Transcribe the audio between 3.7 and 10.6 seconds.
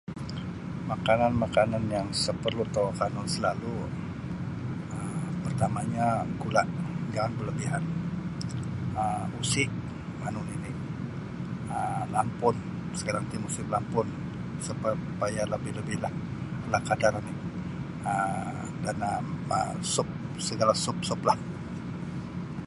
um partama'nyo gula' jangan berlebihan um usi' manu